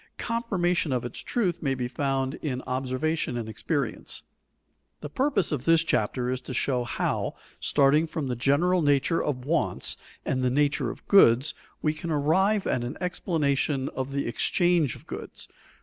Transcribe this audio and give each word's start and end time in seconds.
Confirmation 0.17 0.91
of 0.91 1.05
its 1.05 1.19
truth 1.19 1.61
may 1.61 1.75
be 1.75 1.87
found 1.87 2.33
in 2.41 2.63
observation 2.63 3.37
and 3.37 3.47
experience. 3.47 4.23
The 5.01 5.11
purpose 5.11 5.51
of 5.51 5.65
this 5.65 5.83
chapter 5.83 6.31
is 6.31 6.41
to 6.41 6.55
show 6.55 6.85
how, 6.85 7.35
starting 7.59 8.07
from 8.07 8.25
the 8.25 8.35
general 8.35 8.81
nature 8.81 9.23
of 9.23 9.45
wants 9.45 9.97
and 10.25 10.41
the 10.43 10.49
nature 10.49 10.89
of 10.89 11.07
goods, 11.07 11.53
we 11.83 11.93
can 11.93 12.09
arrive 12.09 12.65
at 12.65 12.83
an 12.83 12.97
explanation 12.99 13.89
of 13.89 14.11
the 14.11 14.25
exchange 14.27 14.95
of 14.95 15.05
goods. 15.05 15.47